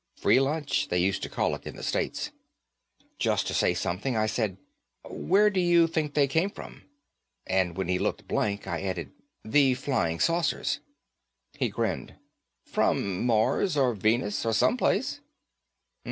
[0.15, 2.31] Free lunch, they used to call it in the States.
[3.19, 4.57] Just to say something, I said,
[5.07, 6.81] "Where do you think they came from?"
[7.45, 9.11] And when he looked blank, I added,
[9.45, 10.79] "The Flying Saucers."
[11.53, 12.15] He grinned.
[12.65, 15.19] "From Mars or Venus, or someplace."